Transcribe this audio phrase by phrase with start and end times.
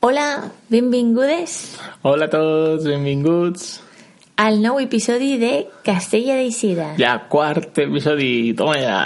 [0.00, 3.80] Hola, benvingudes Hola a tots, benvinguts.
[4.38, 6.92] al nou episodi de Castella d'Eixida.
[7.00, 9.00] Ja, quart episodi, toma ja.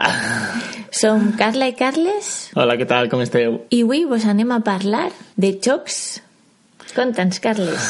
[0.93, 3.63] Som Carla i Carles Hola, què tal, com esteu?
[3.73, 5.09] i avui vos anem a parlar
[5.41, 6.21] de xocs.
[6.93, 7.89] Conta'ns, Carles.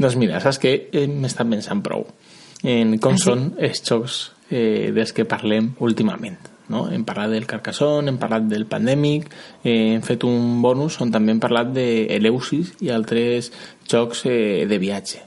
[0.00, 0.72] Doncs mira, saps què?
[0.96, 2.06] Hem estat pensant prou
[2.64, 3.28] en com Ah, sí?
[3.28, 6.38] són els xocs eh, dels que parlem últimament.
[6.68, 6.84] No?
[6.92, 9.30] Hem parlat del Carcassonne, hem parlat del Pandèmic,
[9.62, 13.52] eh, hem fet un bonus on també hem parlat d'Eleusis i altres
[13.88, 15.24] jocs eh, de viatge.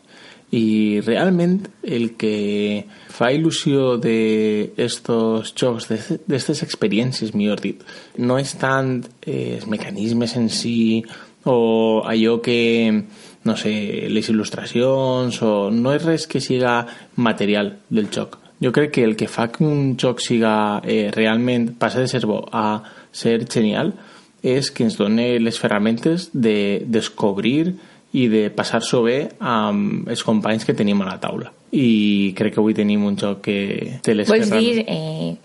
[0.52, 7.85] I realment el que fa il·lusió d'estos jocs, d'aquestes experiències, millor dit,
[8.20, 11.05] no és tant eh, els mecanismes en si
[11.48, 12.91] o allò que,
[13.48, 13.73] no sé,
[14.12, 16.82] les il·lustracions o no és res que siga
[17.16, 18.41] material del joc.
[18.61, 22.25] Jo crec que el que fa que un joc siga eh, realment passa de ser
[22.29, 23.95] bo a ser genial
[24.41, 27.75] és que ens dona les ferramentes de descobrir
[28.13, 31.51] i de passar-s'ho bé amb els companys que tenim a la taula.
[31.71, 33.57] I crec que avui tenim un joc que
[34.03, 34.81] té les Vols ferramentes...
[34.81, 35.37] dir eh,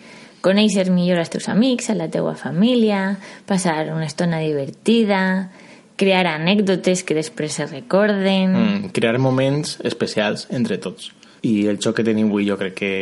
[0.42, 5.53] conèixer millor els teus amics, a la teua família, passar una estona divertida,
[5.97, 8.56] crear anècdotes que després se recorden...
[8.56, 11.12] Mm, crear moments especials entre tots.
[11.47, 12.92] I el joc que tenim avui jo crec que...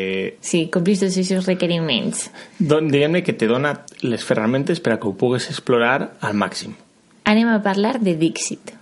[0.44, 2.28] Sí, complir tots aquests requeriments.
[2.58, 6.76] Don, diguem-ne que te dona les ferramentes per a que ho pugues explorar al màxim.
[7.24, 8.74] Anem a parlar de Dixit.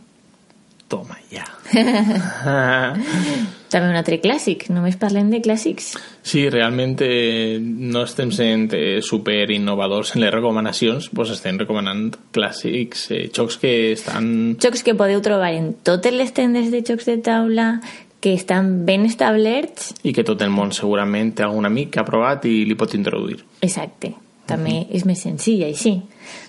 [0.93, 1.47] Toma, ja.
[3.73, 5.95] També un altre clàssic, només parlem de clàssics.
[6.21, 12.13] Sí, realment eh, no estem sent eh, super innovadors en les recomanacions, doncs estem recomanant
[12.37, 14.29] clàssics, eh, jocs que estan...
[14.61, 17.71] Jocs que podeu trobar en totes les tendes de jocs de taula,
[18.23, 19.93] que estan ben establerts.
[20.07, 22.95] i que tot el món segurament té algun amic que ha provat i li pot
[22.95, 23.43] introduir.
[23.61, 24.15] Exacte,
[24.47, 25.99] també és més senzill així.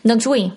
[0.06, 0.52] Doncs avui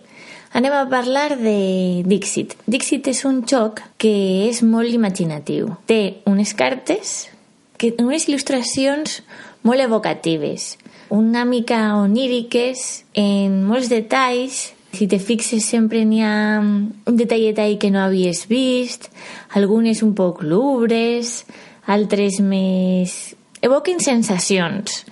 [0.57, 2.55] anem a parlar de Dixit.
[2.67, 4.13] Dixit és un joc que
[4.47, 5.73] és molt imaginatiu.
[5.89, 7.29] Té unes cartes,
[7.77, 9.21] que unes il·lustracions
[9.67, 10.77] molt evocatives,
[11.11, 14.73] una mica oníriques, en molts detalls.
[14.93, 19.11] Si te fixes sempre n'hi ha un detallet ahí que no havies vist,
[19.51, 21.45] algunes un poc lubres,
[21.87, 23.35] altres més...
[23.65, 25.03] Evoquen sensacions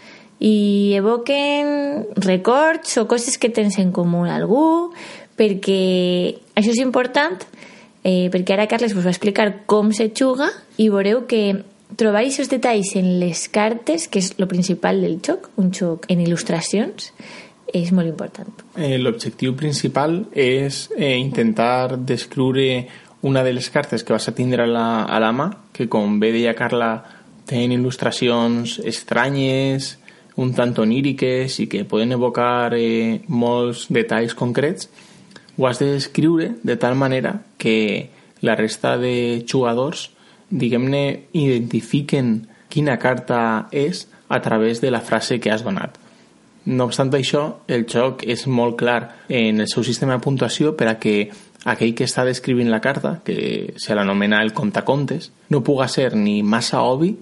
[0.45, 4.67] i evoquen records o coses que tens en comú amb algú
[5.39, 7.41] perquè això és important
[8.05, 11.65] eh, perquè ara Carles us va explicar com se juga i veureu que
[11.97, 16.21] trobar aquests detalls en les cartes que és el principal del joc un joc en
[16.21, 17.13] il·lustracions
[17.73, 22.87] és molt important Eh, L'objectiu principal és eh, intentar descriure
[23.23, 26.19] una de les cartes que vas a tindre a la, a la mà, que com
[26.21, 26.99] bé deia Carla,
[27.49, 29.95] tenen il·lustracions estranyes,
[30.37, 34.91] un tant oníriques i que poden evocar eh, molts detalls concrets,
[35.57, 38.11] ho has de descriure de tal manera que
[38.43, 40.11] la resta de jugadors,
[40.51, 46.04] diguem-ne, identifiquen quina carta és a través de la frase que has donat.
[46.67, 50.89] No obstant això, el joc és molt clar en el seu sistema de puntuació per
[50.89, 51.29] a que
[51.65, 56.43] aquell que està descrivint la carta, que se l'anomena el contacontes, no puga ser ni
[56.43, 57.15] massa obvi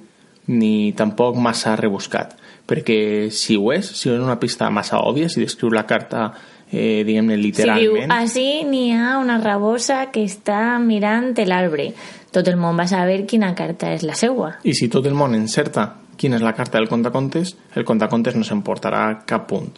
[0.47, 2.37] ni tampoc massa rebuscat.
[2.67, 6.31] Perquè si ho és, si és una pista massa òbvia, si descriu la carta,
[6.73, 8.13] eh, diguem-ne, si diu, literalment...
[8.15, 11.93] així n'hi ha una rabosa que està mirant l'arbre
[12.33, 15.37] tot el món va saber quina carta és la seua I si tot el món
[15.37, 15.91] encerta
[16.22, 19.72] quina és la carta del contacontes, el contacontes no s'emportarà cap punt.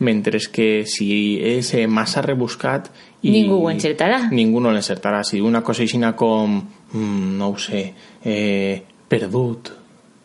[0.00, 2.88] Mentre que si és eh, massa rebuscat...
[3.20, 4.22] I Ningú ho encertarà.
[4.32, 5.20] Ningú no l'encertarà.
[5.28, 6.54] Si una cosa així com,
[6.94, 7.82] mm, no ho sé,
[8.24, 9.68] eh, perdut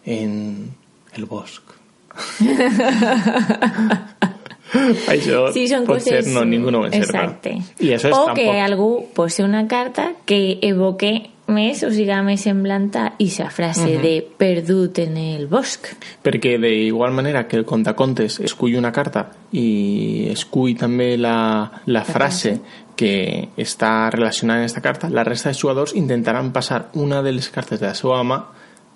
[0.05, 0.69] en
[1.17, 1.73] el bosc.
[5.11, 6.27] això Sí, són pot coses...
[6.31, 7.27] no, ningú no ho encertarà.
[7.27, 7.57] Exacte.
[7.83, 12.87] I això o que algú posi una carta que evoque més o siga més semblant
[12.97, 15.91] a aquesta frase de perdut en el bosc.
[16.23, 22.03] perquè de igual manera que el contacontes escull una carta i escull també la, la
[22.03, 22.59] frase
[22.95, 27.49] que està relacionada en aquesta carta, la resta de jugadors intentaran passar una de les
[27.49, 28.39] cartes de la seva mà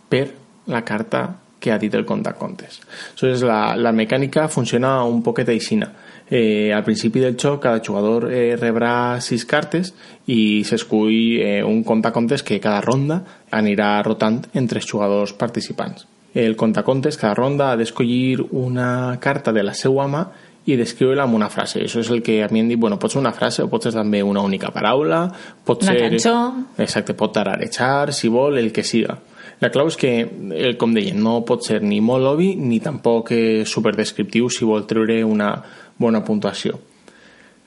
[0.09, 0.25] per
[0.67, 1.27] la carta
[1.59, 2.79] que ha dit el contacontes.
[3.11, 5.89] Aleshores, la, la mecànica funciona un poquet aixina.
[6.29, 9.95] Eh, al principi del joc, cada jugador eh, rebrà sis cartes
[10.29, 16.05] i s'escull eh, un contacontes que cada ronda anirà rotant entre els jugadors participants.
[16.37, 20.27] El contacontes, cada ronda, ha d'escollir una carta de la seva mà
[20.69, 21.81] i descriure-la amb una frase.
[21.87, 23.87] Això és el que a mi em dit, bueno, pot ser una frase o pot
[23.87, 25.23] ser també una única paraula,
[25.65, 26.11] pot Una ser...
[26.11, 26.35] cançó.
[26.77, 29.17] Exacte, pot tararejar, si vol, el que siga.
[29.59, 30.11] La clau és que,
[30.55, 34.87] eh, com deia, no pot ser ni molt obvi ni tampoc eh, superdescriptiu si vol
[34.87, 35.51] treure una
[35.99, 36.79] bona puntuació.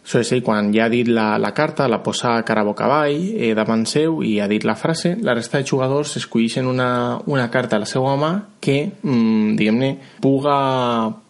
[0.03, 2.89] Això és ell, quan ja ha dit la, la carta, la posa cara a boca
[2.89, 7.21] avall, eh, davant seu, i ha dit la frase, la resta de jugadors escolleixen una,
[7.31, 9.93] una carta a la seva mà que, mm, diguem-ne,
[10.25, 10.57] puga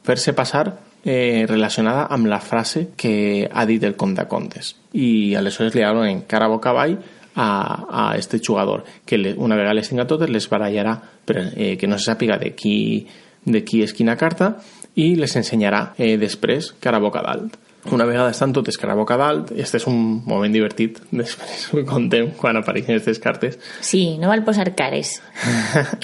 [0.09, 0.65] fer-se passar
[1.05, 4.77] eh, relacionada amb la frase que ha dit el contacontes.
[4.95, 6.97] I aleshores li donen cara a boca avall
[7.35, 11.77] a, a este jugador, que le, una vegada les tinga totes les barallarà per, eh,
[11.79, 13.07] que no se sàpiga de qui,
[13.45, 14.57] de qui és quina carta
[14.95, 17.57] i les ensenyarà eh, després cara a boca dalt.
[17.91, 21.83] Una vegada estan totes cara a boca dalt este és un moment divertit després ho
[21.89, 23.59] contem quan apareixen aquestes cartes.
[23.81, 25.21] Sí, no val posar cares.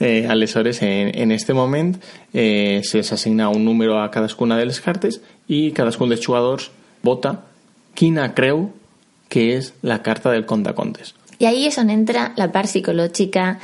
[0.00, 1.96] Eh, aleshores en, en este moment
[2.32, 6.70] eh, se s'assigna un número a cadascuna de les cartes i cadascun dels jugadors
[7.02, 7.34] vota
[7.94, 8.70] quina creu
[9.30, 13.54] que és la carta del contacontes i ahí és on entra la part psicològica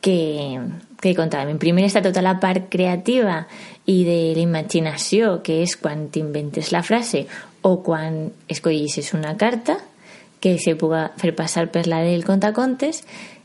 [0.00, 0.56] que,
[0.96, 1.58] que contàvem.
[1.60, 3.42] Primer està tota la part creativa
[3.84, 7.26] i de la imaginació, que és quan t'inventes la frase
[7.68, 9.76] o quan escollisses una carta
[10.40, 13.02] que se puga fer passar per la del contacontes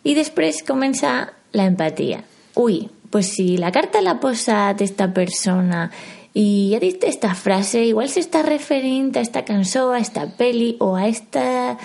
[0.07, 2.21] i després comença la empatia.
[2.55, 5.89] Ui, pues si la carta l'ha posat esta persona
[6.33, 10.95] i ha dit esta frase, igual s'està referint a esta cançó, a esta peli o
[10.95, 11.77] a esta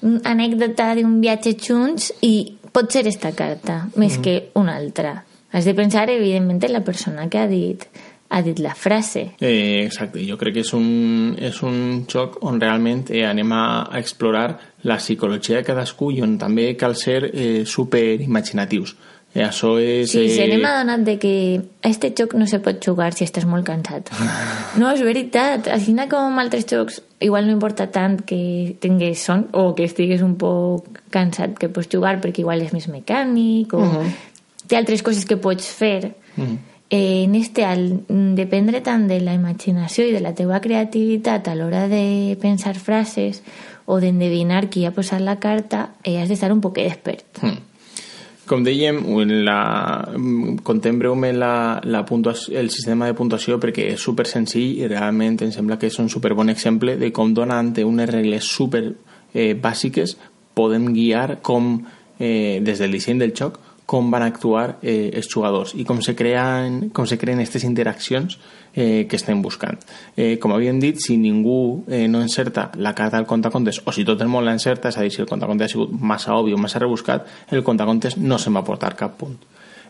[0.00, 4.22] anècdota d'un viatge junts i pot ser esta carta més mm.
[4.24, 5.20] que una altra.
[5.52, 7.84] Has de pensar, evidentment, en la persona que ha dit
[8.30, 9.32] ha dit la frase.
[9.40, 13.64] Eh, exacte, jo crec que és un, és un xoc on realment eh, anem a,
[13.90, 14.52] a explorar
[14.86, 18.94] la psicologia de cadascú i on també cal ser eh, super imaginatius.
[19.34, 20.10] Eh, això és...
[20.10, 20.34] Sí, eh...
[20.34, 21.34] se n'hem adonat de que
[21.82, 24.10] a este joc no se pot jugar si estàs molt cansat.
[24.80, 25.68] No, és veritat.
[25.70, 30.36] Així com altres jocs, igual no importa tant que tingués son o que estigues un
[30.38, 34.10] poc cansat que pots jugar perquè igual és més mecànic o uh -huh.
[34.66, 36.14] té altres coses que pots fer.
[36.36, 36.58] Uh -huh
[36.90, 41.54] eh, en este, al dependre tant de la imaginació i de la teua creativitat a
[41.54, 43.44] l'hora de pensar frases
[43.86, 47.24] o d'endevinar qui ha posat la carta, eh, has d'estar un poquet despert.
[47.42, 47.69] Mm.
[48.50, 48.96] Com dèiem,
[49.46, 49.60] la,
[50.66, 55.52] contem breument la, la el sistema de puntuació perquè és super senzill i realment em
[55.54, 58.82] sembla que és un super bon exemple de com donant unes regles super
[59.34, 60.16] eh, bàsiques
[60.54, 61.76] podem guiar com
[62.18, 66.90] eh, des del disseny del xoc com van actuar eh, els jugadors i se creen,
[66.94, 68.38] com se creen aquestes interaccions
[68.72, 69.80] eh, que estem buscant.
[70.16, 74.04] Eh, com havíem dit, si ningú eh, no encerta la carta del contacontes o si
[74.04, 76.58] tot el món l'encerta, és a dir, si el contacontes ha sigut massa obvi o
[76.58, 79.40] massa rebuscat, el contacontes no se'n va portar cap punt.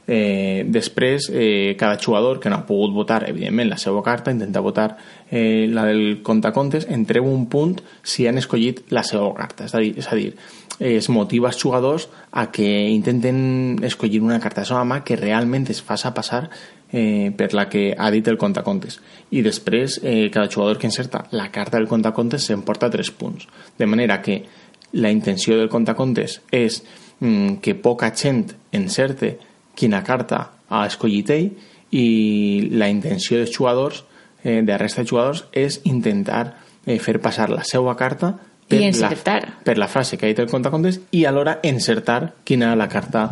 [0.06, 4.60] Eh, després, eh, cada jugador que no ha pogut votar, evidentment, la seva carta, intenta
[4.60, 4.96] votar
[5.30, 9.68] eh, la del contacontes, entreu un punt si han escollit la seva carta.
[9.68, 10.32] És a dir, és a dir
[10.80, 15.82] es motiva els jugadors a que intenten escollir una carta de mà que realment es
[15.82, 16.48] faça passar
[16.90, 19.00] eh, per la que ha dit el contacontes.
[19.30, 23.46] I després eh, cada jugador que encerta la carta del contacontes s'emporta 3 punts.
[23.78, 24.46] De manera que
[24.92, 26.82] la intenció del contacontes és
[27.20, 29.38] mm, que poca gent encerte
[29.76, 31.50] quina carta ha escollit ell
[31.90, 34.04] i la intenció dels jugadors
[34.42, 36.56] eh, de la resta de jugadors és intentar
[36.86, 38.38] eh, fer passar la seva carta
[38.70, 39.40] per, encertar.
[39.44, 42.88] La, per la frase que ha dit el contacontes i alhora encertar quina era la
[42.88, 43.26] carta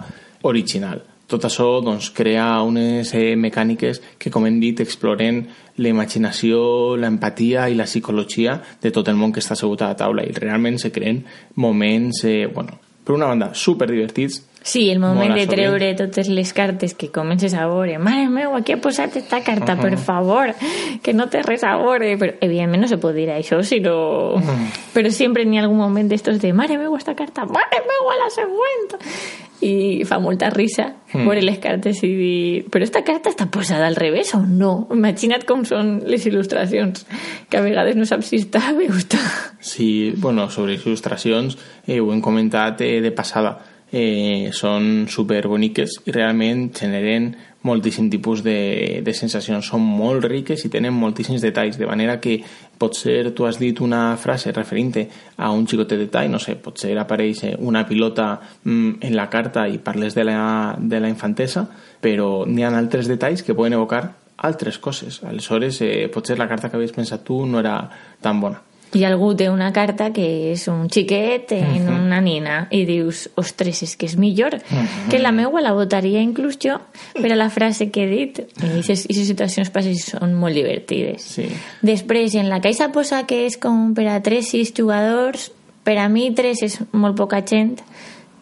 [0.48, 1.04] original.
[1.28, 5.42] Tot això doncs, crea unes eh, mecàniques que, com hem dit, exploren
[5.76, 9.98] la imaginació, l'empatia i la psicologia de tot el món que està assegut a la
[10.00, 11.20] taula i realment se creen
[11.60, 16.52] moments, eh, bueno, per una banda, super divertits Sí, el moment de treure totes les
[16.52, 19.82] cartes que comences a veure mare meu, aquí ha posat esta carta, uh -huh.
[19.82, 20.54] per favor
[21.02, 24.34] que no té res a veure però evidentment no se pot dir això sinó...
[24.34, 24.68] uh -huh.
[24.94, 28.16] però sempre n'hi ha algun moment d'estos de mare meu, esta carta, mare meu, a
[28.24, 31.24] la següent i fa molta risa mm.
[31.26, 34.86] veure les cartes i dir però esta carta està posada al revés o no?
[34.94, 37.06] Imagina't com són les il·lustracions
[37.50, 39.18] que a vegades no saps si està bé o està
[39.58, 43.58] Sí, bueno, sobre les il·lustracions eh, ho hem comentat eh, de passada
[43.92, 49.66] eh, són super boniques i realment generen moltíssim tipus de, de sensacions.
[49.66, 52.38] Són molt riques i tenen moltíssims detalls, de manera que
[52.78, 54.94] potser tu has dit una frase referint
[55.36, 58.30] a un xicotet detall, no sé, potser apareix una pilota
[58.62, 60.38] mm, en la carta i parles de la,
[60.78, 61.66] de la infantesa,
[62.00, 64.04] però n'hi ha altres detalls que poden evocar
[64.38, 65.24] altres coses.
[65.26, 67.80] Aleshores, eh, potser la carta que havies pensat tu no era
[68.22, 72.04] tan bona i algú té una carta que és un xiquet en uh -huh.
[72.06, 75.10] una nina i dius, ostres, és que és millor uh -huh.
[75.10, 76.80] que la meua la votaria inclús jo
[77.14, 81.48] per a la frase que he dit i aquestes situacions passes són molt divertides sí.
[81.82, 85.52] després en la caixa posa que és com per a 3-6 jugadors
[85.84, 87.76] per a mi 3 és molt poca gent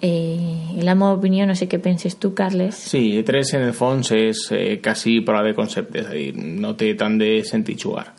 [0.00, 2.74] eh, la meva opinió, no sé què penses tu, Carles.
[2.74, 6.74] Sí, 3 en el fons és eh, quasi prova de concepte, és a dir, no
[6.76, 8.12] té tant de sentit jugar.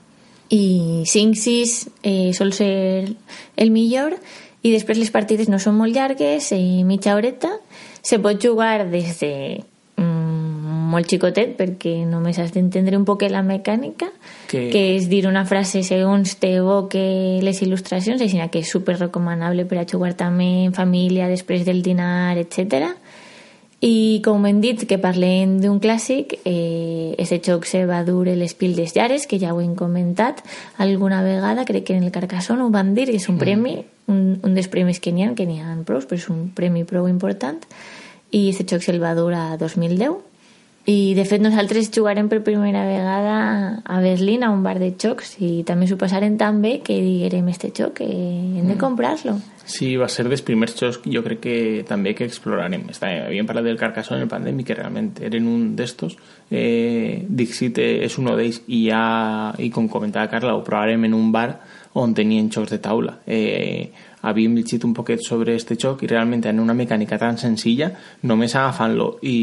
[0.49, 3.15] I 5-6 eh, sol ser
[3.55, 4.15] el millor
[4.63, 7.51] i després les partides no són molt llargues, eh, mitja horeta,
[8.01, 9.33] se pot jugar des de
[9.97, 14.09] mm, molt xicotet perquè només has d'entendre un poc la mecànica
[14.47, 14.69] que...
[14.71, 19.65] que és dir una frase segons te evoque les il·lustracions així que és super recomanable
[19.65, 22.87] per a jugar també en família després del dinar, etc.
[23.79, 28.73] I com hem dit que parlem d'un clàssic, eh, este joc se va dur l'Espil
[28.75, 30.41] des Llares, que ja ho hem comentat
[30.77, 33.39] alguna vegada, crec que en el Carcassonne ho van dir, que és un mm.
[33.39, 33.75] premi,
[34.07, 36.85] un, un dels premis que n'hi ha, que n'hi ha prou, però és un premi
[36.89, 37.59] prou important,
[38.31, 40.17] i aquest joc se'l va dur a 2010
[40.87, 45.33] i de fet nosaltres jugarem per primera vegada a Berlín a un bar de xocs
[45.43, 48.79] i també s'ho passarem tan bé que diguerem este xoc que hem de mm.
[48.79, 49.35] comprar-lo.
[49.67, 51.57] Sí, va ser dels primers xocs jo crec que
[51.89, 52.85] també que explorarem.
[52.93, 56.15] Està, havíem parlat del Carcassonne en el pandèmic que realment eren un d'estos.
[56.47, 59.03] Eh, Dixit és un d'ells i ja,
[59.59, 61.49] i com comentava Carla ho provarem en un bar
[61.99, 63.17] on tenien xocs de taula.
[63.27, 63.91] Eh,
[64.29, 67.91] havíem llegit un poquet sobre este joc i realment en una mecànica tan senzilla
[68.23, 69.37] només agafant-lo i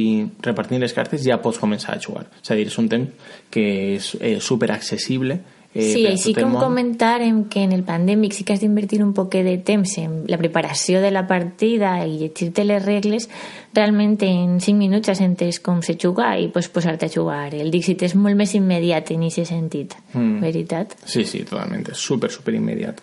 [0.45, 3.67] repartint les cartes ja pots començar a jugar és a dir, és un temps que
[3.97, 5.41] és eh, super accessible
[5.75, 9.43] Eh, sí, així com comentàrem que en el pandèmic sí que has d'invertir un poquet
[9.43, 13.27] de temps en la preparació de la partida i llegir-te les regles,
[13.75, 17.57] realment en 5 minuts has entès com se juga i pots posar-te a jugar.
[17.59, 20.39] El Dixit és molt més immediat en aquest sentit, mm.
[20.47, 20.95] veritat?
[21.03, 21.91] Sí, sí, totalment.
[21.91, 23.03] És super, super immediat.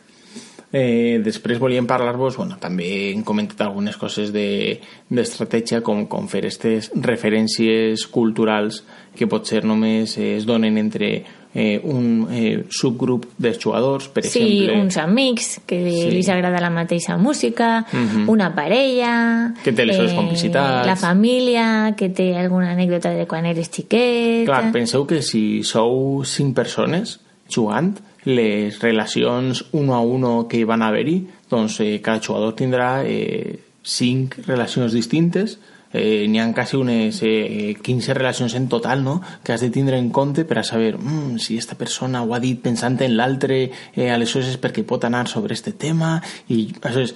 [0.72, 6.46] Eh, després volíem parlar-vos, bueno, també hem comentat algunes coses d'estratègia, de, com, com fer
[6.46, 8.80] aquestes referències culturals
[9.18, 11.12] que potser només es donen entre
[11.54, 14.76] eh, un eh, subgrup de jugadors, per sí, exemple...
[14.76, 16.06] Sí, uns amics que sí.
[16.16, 18.08] li agrada la mateixa música, uh mhm.
[18.08, 18.30] -huh.
[18.32, 19.54] una parella...
[19.64, 20.88] Que té les seves eh, complicitats...
[20.88, 24.46] La família, que té alguna anècdota de quan eres xiquet...
[24.46, 30.82] Clar, penseu que si sou cinc persones jugant, les relacions uno a uno que van
[30.86, 35.58] haver-hi, doncs eh, cada jugador tindrà eh, cinc relacions distintes,
[35.94, 39.22] eh, n'hi ha quasi unes eh, 15 relacions en total no?
[39.44, 42.40] que has de tindre en compte per a saber mm, si esta persona ho ha
[42.40, 47.16] dit pensant en l'altre eh, aleshores és perquè pot anar sobre este tema i és,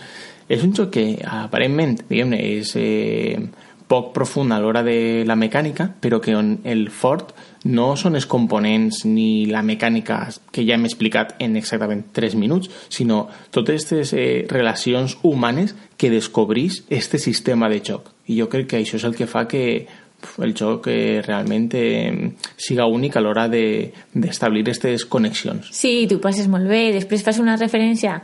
[0.50, 3.40] és un joc que aparentment diguem-ne és eh,
[3.88, 7.32] poc profund a l'hora de la mecànica però que on el fort
[7.66, 10.20] no són els components ni la mecànica
[10.54, 16.14] que ja hem explicat en exactament 3 minuts, sinó totes aquestes eh, relacions humanes que
[16.14, 18.12] descobrís este sistema de joc.
[18.30, 19.66] I jo crec que això és el que fa que
[20.42, 25.70] el joc eh, realment eh, siga únic a l'hora d'establir de, aquestes connexions.
[25.76, 26.90] Sí, tu passes molt bé.
[26.96, 28.20] Després fas una referència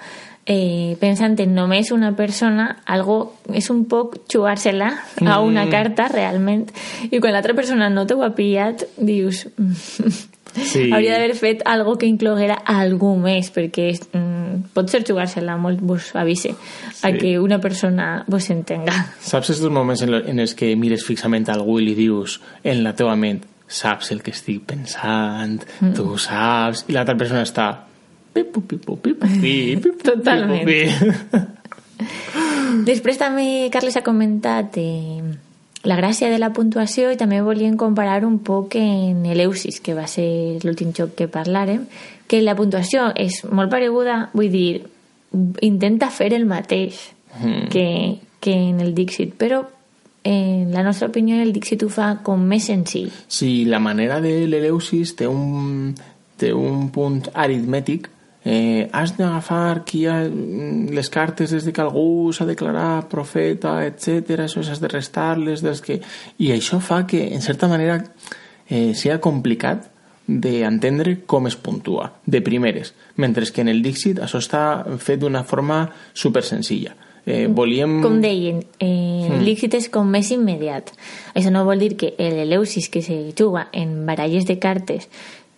[0.45, 4.91] eh, pensant en només una persona, algo és un poc jugar-se-la
[5.25, 5.71] a una mm.
[5.71, 6.67] carta realment
[7.12, 9.45] i quan l'altra persona no t'ho ha pillat dius
[10.55, 10.89] sí.
[10.89, 16.12] hauria d'haver fet algo que incloguera algú més perquè mm, pot ser jugar-se-la molt vos
[16.15, 17.05] avise sí.
[17.07, 21.50] a que una persona vos entenga saps aquests moments en, en els que mires fixament
[21.50, 25.93] a algú i li dius en la teva ment saps el que estic pensant, mm.
[25.95, 27.69] tu saps, i l'altra persona està
[30.03, 30.67] Totalment.
[32.88, 35.21] Després també Carles ha comentat eh,
[35.83, 40.07] la gràcia de la puntuació i també volíem comparar un poc en l'Eusis, que va
[40.07, 41.88] ser l'últim joc que parlarem,
[42.27, 44.81] que la puntuació és molt pareguda, vull dir,
[45.65, 47.01] intenta fer el mateix
[47.39, 47.67] mm.
[47.73, 47.85] que,
[48.39, 49.63] que en el Dixit, però
[50.23, 53.09] en la nostra opinió el Dixit ho fa com més senzill.
[53.27, 55.95] Sí, la manera de l'Eleusis té un,
[56.38, 58.09] té un punt aritmètic
[58.43, 64.45] eh, has d'agafar qui ha les cartes des de que algú s'ha declarat profeta, etc.
[64.48, 66.01] Això has de restar-les dels que...
[66.39, 68.01] I això fa que, en certa manera,
[68.69, 69.89] eh, sigui complicat
[70.27, 74.63] d'entendre com es puntua, de primeres, mentre que en el Dixit això està
[74.98, 75.83] fet d'una forma
[76.13, 76.95] super senzilla.
[77.25, 78.00] Eh, volíem...
[78.01, 79.45] Com deien, eh, el mm.
[79.45, 80.89] Dixit és com més immediat.
[81.36, 85.10] Això no vol dir que l'Eleusis que se juga en baralles de cartes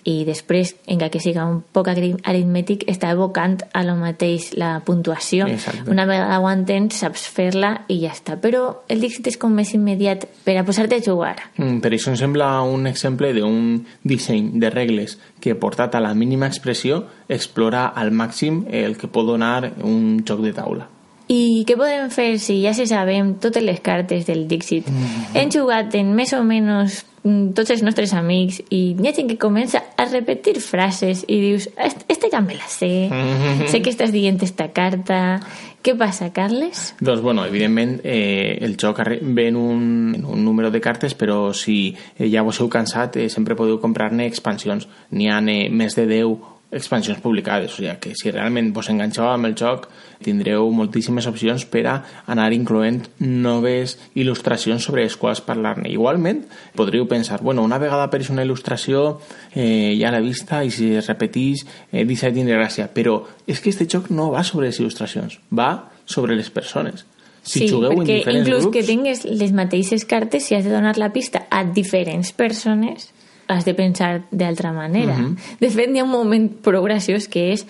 [0.03, 5.48] i després, encara que siga un poc aritmètic, està evocant a lo mateix la puntuació.
[5.48, 5.86] Exacte.
[5.91, 8.38] Una vegada ho entens, saps fer-la i ja està.
[8.41, 11.36] Però el Dixit és com més immediat per a posar-te a jugar.
[11.57, 16.13] Mm, per això em sembla un exemple d'un disseny de regles que, portat a la
[16.13, 20.89] mínima expressió, explora al màxim el que pot donar un joc de taula.
[21.31, 24.89] I què podem fer si ja se sabem totes les cartes del Dixit?
[24.89, 25.39] Mm -hmm.
[25.39, 29.39] Hem jugat en més o menys tots els nostres amics i hi ha gent que
[29.39, 33.09] comença a repetir frases i dius, este ja me la sé.
[33.71, 35.39] Sé que estàs dient esta carta.
[35.83, 36.93] Què passa, Carles?
[37.03, 41.51] Doncs, bueno, evidentment eh, el joc ve en un, en un número de cartes però
[41.53, 44.87] si eh, ja vos heu cansat eh, sempre podeu comprar-ne expansions.
[45.11, 49.27] N'hi ha eh, més de 10 expansions publicades, o sigui que si realment vos enganxeu
[49.29, 49.87] amb el joc
[50.23, 51.95] tindreu moltíssimes opcions per a
[52.31, 55.91] anar incloent noves il·lustracions sobre les quals parlar-ne.
[55.91, 56.43] Igualment,
[56.75, 59.19] podríeu pensar, bueno, una vegada apareix una il·lustració
[59.53, 63.61] eh, ja l'he vista i si es repetís eh, deixa de tindre gràcia, però és
[63.61, 67.05] que este joc no va sobre les il·lustracions, va sobre les persones.
[67.43, 68.75] Si sí, jugueu en diferents inclús grups...
[68.77, 73.11] que tingues les mateixes cartes, si has de donar la pista a diferents persones,
[73.47, 75.15] has de pensar d'altra manera.
[75.17, 75.38] Mhm.
[75.59, 77.65] De fet, hi ha un moment prou graciós que és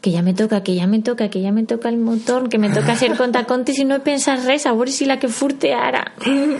[0.00, 2.58] que ja me toca, que ja me toca, que ja me toca el motor, que
[2.58, 5.74] me toca hacer contacontes i no he pensat res, a veure si la que furte
[5.76, 6.06] ara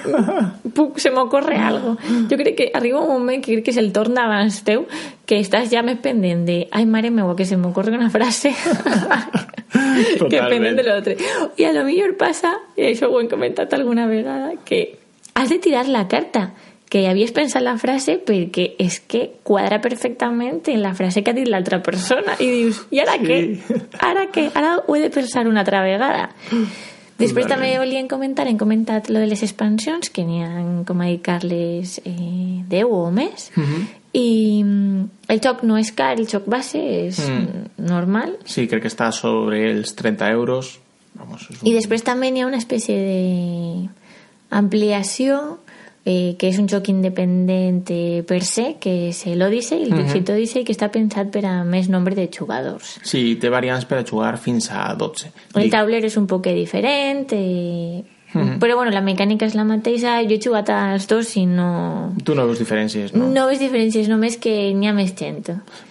[0.76, 1.96] puc, se m'ocorre algo.
[2.28, 4.84] Jo crec que arriba un moment que crec que és el torn d'abans teu,
[5.24, 8.52] que estàs ja més pendent de ai, mare meva, que se m'ocorre una frase
[10.30, 11.16] que pendent de l'altre.
[11.56, 14.98] I a lo millor passa, i això ho hem comentat alguna vegada, que
[15.32, 16.50] has de tirar la carta
[16.90, 21.34] que havies pensat la frase perquè és que quadra perfectament en la frase que ha
[21.36, 23.24] dit l'altra persona i dius, i ara Sí.
[23.28, 23.82] què?
[24.00, 24.48] Ara què?
[24.58, 26.30] Ara ho he de pensar una altra vegada.
[27.20, 30.50] Després també volíem comentar, hem comentat lo de les expansions, que n'hi ha,
[30.88, 33.50] com ha dit Carles, eh, 10 o més,
[34.16, 37.84] i mm, el joc no és car, el joc base és Mm.
[37.86, 40.80] normal, Sí, crec que està sobre els 30 euros.
[41.14, 41.56] Vamos, un...
[41.68, 43.88] i després també n'hi ha una espècie de
[44.50, 45.58] ampliació
[46.04, 50.64] eh, que és un joc independent eh, per se, que és l'Odyssey, el Dixit Odyssey,
[50.64, 52.96] que està pensat per a més nombre de jugadors.
[53.04, 55.32] Sí, té variants per a jugar fins a 12.
[55.54, 58.02] El Dic- taulero és un poc diferent, eh,
[58.32, 60.20] però bueno, la mecànica és la mateixa.
[60.22, 62.12] Jo he jugat als dos i no...
[62.24, 63.26] Tu no veus diferències, no?
[63.26, 65.42] No veus diferències, només que n'hi ha més gent.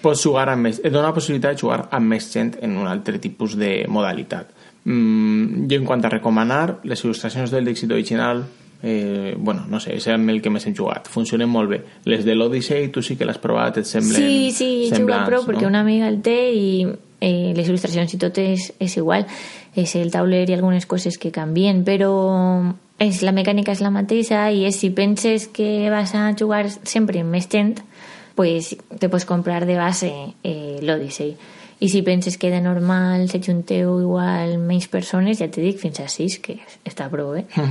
[0.01, 0.79] Pots jugar amb més...
[0.79, 4.55] Et dona la possibilitat de jugar amb més gent en un altre tipus de modalitat.
[4.85, 8.45] Mm, jo, en quant a recomanar, les il·lustracions del Dixit original
[8.81, 11.81] eh, bueno, no sé, és amb el que més hem jugat funcionen molt bé.
[12.07, 15.45] Les de l'Odyssey tu sí que l'has provat, et semblen Sí, sí, he jugat prou
[15.47, 15.73] perquè no?
[15.73, 16.69] una amiga el té i
[17.19, 19.27] eh, les il·lustracions i tot és, és igual.
[19.75, 22.13] És el tauler i algunes coses que canvien, però
[22.99, 27.21] és, la mecànica és la mateixa i és, si penses que vas a jugar sempre
[27.21, 27.77] amb més gent,
[28.39, 30.11] pues te pots comprar de base
[30.43, 31.35] eh, l'Odyssey.
[31.79, 36.01] I si penses que de normal se junteu igual menys persones, ja te dic, fins
[36.03, 37.67] a sis, que està prou bé, eh,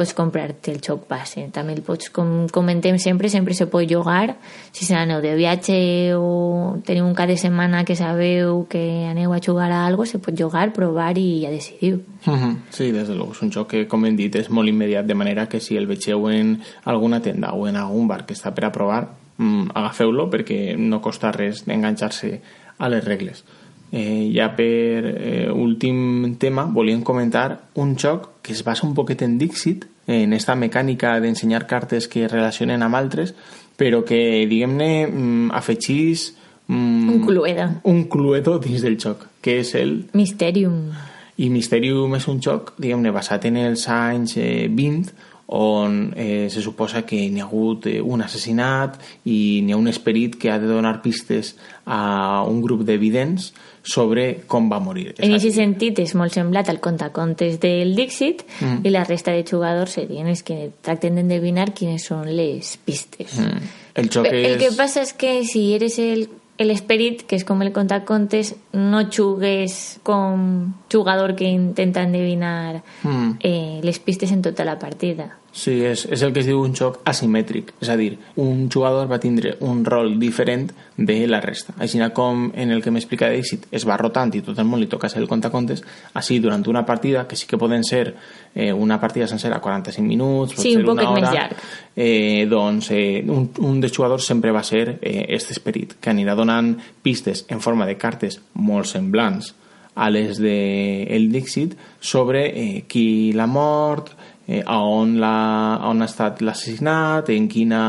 [0.00, 1.46] pots comprar-te el joc base.
[1.52, 4.36] També el pots, com comentem sempre, sempre se pot jugar.
[4.72, 5.76] Si se n'aneu de viatge
[6.16, 10.18] o teniu un cap de setmana que sabeu que aneu a jugar a algo, se
[10.18, 12.00] pot jugar, provar i ja decidiu.
[12.24, 12.56] Mhm.
[12.70, 15.14] Sí, des de luego, és un joc que, com hem dit, és molt immediat, de
[15.14, 18.64] manera que si el vegeu en alguna tenda o en algun bar que està per
[18.64, 22.40] a provar, mm, agafeu-lo perquè no costa res enganxar-se
[22.78, 23.44] a les regles.
[23.92, 29.22] Eh, ja per eh, últim tema volíem comentar un joc que es basa un poquet
[29.22, 33.34] en Dixit, en esta mecànica d'ensenyar cartes que relacionen amb altres,
[33.78, 36.34] però que, diguem-ne, mm, afegís
[36.66, 37.80] mm, Un clueda.
[37.84, 40.90] un cluedo dins del joc, que és el Mysterium.
[41.36, 45.14] i Mysterium és un joc, diguem-ne, basat en els anys eh, 20,
[45.52, 49.88] on eh, se suposa que n'hi ha hagut eh, un assassinat i n'hi ha un
[49.90, 55.14] esperit que ha de donar pistes a un grup d'evidents sobre com va morir.
[55.18, 58.84] En És aquest sentit és molt semblat al contacontes del Dixit Mm.
[58.86, 63.34] i la resta de jugadors serien els que tracten d'endevinar quines són les pistes.
[63.40, 64.46] mm, el joc és...
[64.52, 68.54] El que passa és que si eres el, el esperit, que és com el contacontes,
[68.72, 73.30] no jugues com jugador que intenta endevinar Mm.
[73.40, 75.38] eh, les pistes en tota la partida.
[75.52, 79.08] Sí, és, és el que es diu un joc asimètric, és a dir, un jugador
[79.10, 81.74] va tindre un rol diferent de la resta.
[81.82, 84.86] Així com en el que m'explica d'èxit es va rotant i tot el món li
[84.86, 85.82] toca ser el contacontes,
[86.14, 88.14] així durant una partida, que sí que poden ser
[88.54, 91.56] eh, una partida sencera 45 minuts, pot Sí, ser un una poquet més hora, llarg.
[91.96, 96.36] eh, doncs eh, un, un dels jugadors sempre va ser eh, este esperit, que anirà
[96.38, 99.56] donant pistes en forma de cartes molt semblants
[100.00, 104.14] a les de el Dixit sobre eh, qui l'ha mort,
[104.50, 105.34] eh, a, on la,
[105.78, 107.82] a on ha estat l'assassinat, en quina,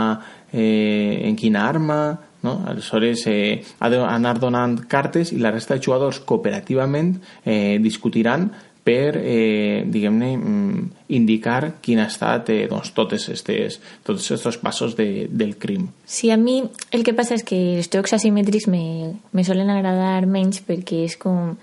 [0.53, 2.01] eh, en quina arma,
[2.45, 2.61] no?
[2.69, 8.49] Aleshores eh, ha d'anar donant cartes i la resta de jugadors cooperativament eh, discutiran
[8.83, 10.85] per, eh, diguem-ne, mm,
[11.17, 15.89] indicar quin ha estat eh, doncs, totes estes, tots aquests passos de, del crim.
[16.05, 20.25] Sí, a mi el que passa és que els jocs asimètrics me, me solen agradar
[20.29, 21.55] menys perquè és com...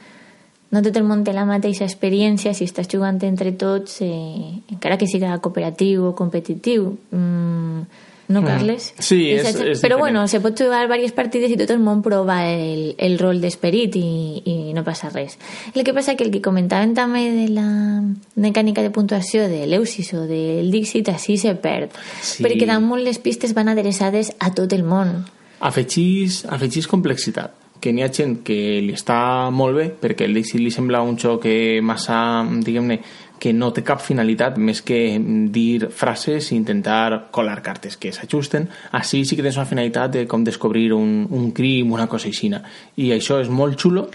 [0.70, 4.98] No tot el món té la mateixa experiència si estàs jugant entre tots, eh, encara
[4.98, 6.98] que siga cooperatiu o competitiu.
[7.10, 7.80] Mm,
[8.28, 8.92] no, Carles?
[8.98, 9.98] Sí, és- és Però diferent.
[10.00, 13.96] bueno, se pot jugar diverses partides i tot el món prova el, el rol d'esperit
[13.96, 15.38] i, i no passa res.
[15.74, 18.02] El que passa que el que comentaven també de la
[18.36, 21.88] mecànica de puntuació de l'Eusis o del Dixit, així se perd.
[22.20, 22.42] Sí.
[22.44, 25.24] Perquè damunt les pistes van adreçades a tot el món.
[25.60, 27.50] afegís, afegís complexitat
[27.80, 31.16] que n'hi ha gent que li està molt bé perquè el Dixit li sembla un
[31.18, 33.00] que massa, diguem-ne,
[33.38, 35.18] que no té cap finalitat més que
[35.54, 38.66] dir frases i intentar colar cartes que s'ajusten.
[38.98, 42.50] Així sí que tens una finalitat de com descobrir un, un crim, una cosa així.
[42.96, 44.08] I això és molt xulo,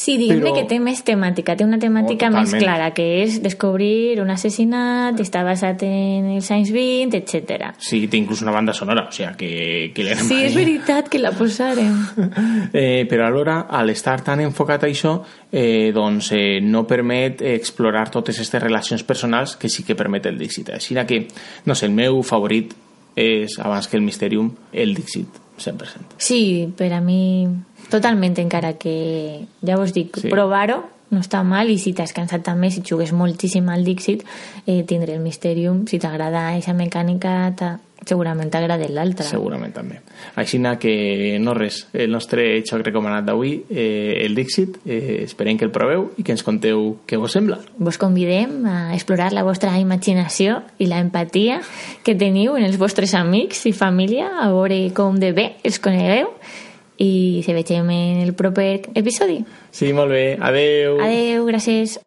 [0.00, 2.62] Sí, diguem Però- que té més temàtica, té una temàtica Oh, més totalment.
[2.62, 7.74] clara, que és descobrir un assassinat, està basat en els anys 20, etc.
[7.76, 9.50] Sí, té inclús una banda sonora, o sigui que,
[9.92, 11.98] que anem Sí, és veritat que la posarem.
[12.72, 15.18] Eh, però alhora, al estar tan enfocat a això,
[15.52, 20.38] eh, doncs eh, no permet explorar totes aquestes relacions personals que sí que permet el
[20.38, 20.70] Dixit.
[20.70, 21.26] Així que,
[21.66, 22.72] no sé, el meu favorit
[23.16, 25.28] és, abans que el Mysterium, el Dixit,
[25.60, 26.16] 100%.
[26.18, 27.46] Sí, per a mi
[27.90, 30.28] totalment, encara que ja vos dic, Sí.
[30.28, 34.22] provar-ho no està mal i si t'has cansat també, si jugues moltíssim al Dixit,
[34.66, 37.52] eh, tindré el Mysterium, si t'agrada aquesta mecànica,
[38.06, 39.26] segurament t'agrada l'altra.
[39.26, 40.00] Segurament també.
[40.40, 45.64] Així que, no res, el nostre joc recomanat d'avui, eh, el Dixit, eh, esperem que
[45.64, 47.60] el proveu i que ens conteu què vos sembla.
[47.78, 51.60] Vos convidem a explorar la vostra imaginació i la empatia
[52.04, 56.34] que teniu en els vostres amics i família, a veure com de bé els conegueu
[57.00, 59.40] i se vegem en el proper episodi.
[59.72, 60.36] Sí, molt bé.
[60.36, 61.00] Adeu.
[61.00, 62.00] Adeu, gràcies.